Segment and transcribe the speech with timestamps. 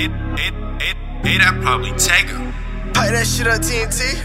[0.00, 2.38] it, it, it, it, that probably Tango.
[2.94, 4.16] Pipe that shit up, TNT.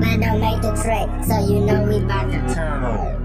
[0.00, 3.20] Man, don't make the track, so you know we bout to turn on.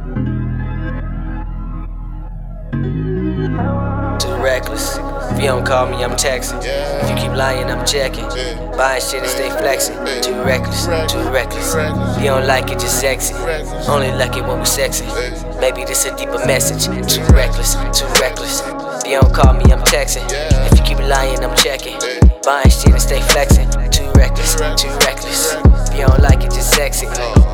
[4.20, 4.98] Too reckless.
[5.32, 6.62] If you don't call me, I'm texting.
[6.64, 8.28] If you keep lying, I'm checking.
[8.76, 9.96] Buying shit and stay flexing.
[10.22, 11.76] Too reckless, too reckless.
[11.76, 13.38] If you don't like it, just exit.
[13.88, 15.08] Only like it when we sexing.
[15.62, 16.88] Maybe this a deeper message.
[17.08, 18.95] Too reckless, too reckless.
[19.06, 20.26] If you don't call me, I'm texting.
[20.32, 22.00] If you keep lying, I'm checking.
[22.44, 23.70] Buying shit and stay flexing.
[23.92, 25.75] Too reckless, too reckless.
[25.96, 27.08] If you don't like it, just exit.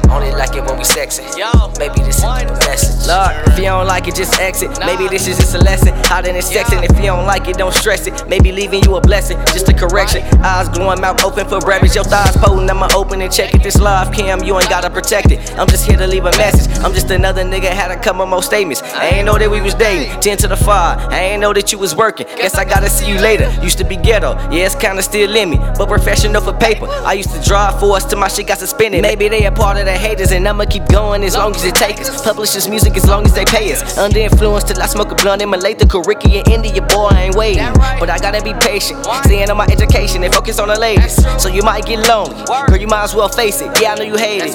[0.09, 1.30] Only like it when we sexing.
[1.77, 3.08] Maybe this is deeper message.
[3.08, 4.77] Lord, if you don't like it, just exit.
[4.80, 5.94] Maybe this is just a lesson.
[6.05, 6.84] How than it's sexing.
[6.84, 8.27] If you don't like it, don't stress it.
[8.27, 9.38] Maybe leaving you a blessing.
[9.54, 10.23] Just a correction.
[10.44, 11.94] Eyes glowing, mouth open for breakfast.
[11.94, 12.70] Your thighs potent.
[12.70, 13.62] I'ma open and check it.
[13.62, 15.40] This love cam, you ain't gotta protect it.
[15.60, 16.76] I'm just here to leave a message.
[16.84, 18.82] I'm just another nigga, had a couple more statements.
[18.82, 20.20] I ain't know that we was dating.
[20.20, 21.13] 10 to the 5.
[21.13, 22.26] I ain't know that you was working.
[22.38, 23.49] Guess I gotta see you later.
[23.62, 24.34] Used to be ghetto.
[24.49, 25.58] Yeah, it's kinda still in me.
[25.77, 26.87] But professional for paper.
[27.05, 29.01] I used to drive for us to my shit got suspended.
[29.01, 31.76] Maybe they a part of the haters, and I'ma keep going as long as it
[31.76, 32.21] takes us.
[32.21, 33.98] Publishers music as long as they pay us.
[33.98, 37.35] Under influence till I smoke a blunt and Malay the Caribbean India boy, I ain't
[37.35, 37.71] waiting.
[37.99, 39.05] But I gotta be patient.
[39.24, 41.21] Staying on my education and focus on the latest.
[41.41, 42.35] So you might get lonely.
[42.68, 43.70] Girl, you might as well face it.
[43.82, 44.54] Yeah, I know you hate it.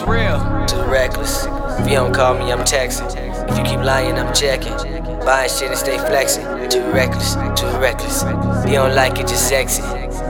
[0.68, 1.46] Too reckless.
[1.78, 3.06] If you don't call me, I'm texting.
[3.50, 4.72] If you keep lying, I'm checking.
[5.24, 6.44] Buying shit and stay flexing.
[6.68, 8.22] Too reckless, too reckless.
[8.22, 9.84] If you don't like it, just exit.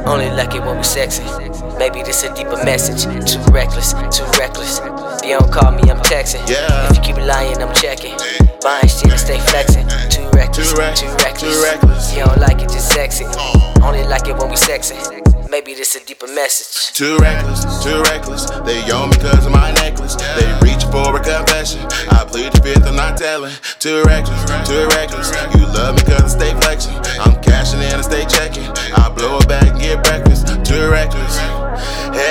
[0.07, 1.25] Only like it when we sexy.
[1.79, 3.05] Maybe this a deeper message.
[3.31, 4.79] Too reckless, too reckless.
[5.23, 6.47] If you don't call me, I'm texting.
[6.49, 6.89] Yeah.
[6.91, 8.15] If you keep lying, I'm checking.
[8.63, 9.87] Buying shit and stay flexing.
[10.09, 11.55] Too reckless, Too rec- too reckless.
[11.57, 12.11] too reckless.
[12.13, 13.27] If you don't like it, just exit.
[13.83, 14.95] Only like it when we sexy.
[15.51, 16.93] Maybe this a deeper message.
[16.97, 18.51] Too reckless, too reckless.
[18.67, 20.15] They own me cause of my necklace.
[20.39, 21.83] They reach for a confession.
[22.11, 23.53] I plead the fifth, I'm not telling.
[23.79, 25.31] Too reckless, too reckless.
[25.55, 26.95] You love me cause I stay flexing.
[27.23, 28.67] I'm cashing in and stay checking.
[28.99, 29.66] I blow it back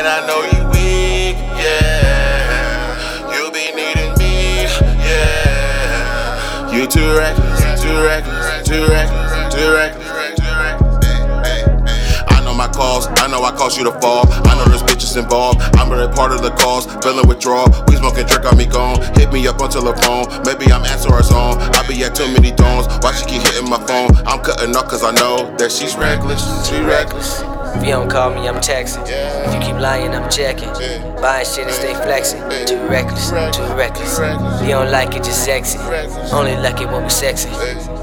[0.06, 3.34] And I know you weak, yeah.
[3.34, 4.62] You be needing me,
[5.02, 6.72] yeah.
[6.72, 10.06] You too reckless, too reckless, too reckless, too reckless.
[12.30, 14.28] I know my calls, I know I caused you to fall.
[14.46, 15.62] I know there's bitches involved.
[15.74, 16.86] I'm really part of the cause.
[17.04, 19.02] Feeling withdrawal, we smoking drink on me gone.
[19.16, 20.30] Hit me up until the phone.
[20.46, 21.58] Maybe I'm answering her song.
[21.58, 22.86] I be at too many tones.
[23.02, 24.16] Why she keep hitting my phone?
[24.28, 26.70] I'm cutting off cause I know that she's reckless.
[26.70, 27.55] She reckless.
[27.76, 29.04] If you don't call me, I'm texting.
[29.08, 30.70] If you keep lying, I'm checking.
[31.22, 32.42] Buying shit and stay flexing.
[32.66, 34.20] Too reckless, too reckless.
[34.20, 35.82] If you don't like it, just exit.
[36.34, 37.50] Only like it when we sexy.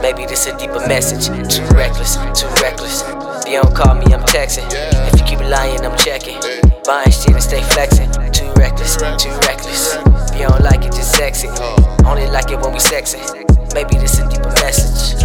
[0.01, 1.27] Maybe this a deeper message.
[1.49, 3.03] Too reckless, too reckless.
[3.43, 4.67] If you don't call me, I'm texting.
[4.71, 6.39] If you keep lying, I'm checking.
[6.85, 8.11] Buying shit and stay flexing.
[8.33, 9.97] Too reckless, too reckless.
[10.31, 11.51] If you don't like it, just exit.
[12.07, 13.23] Only like it when we sexing.
[13.75, 15.23] Maybe this a deeper message.